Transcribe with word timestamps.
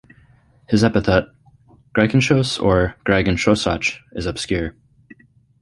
His 0.67 0.83
epithet, 0.83 1.25
"Gricenchos" 1.93 2.59
or 2.59 2.95
"Grigenchosach", 3.05 3.99
is 4.13 4.25
obscure. 4.25 4.75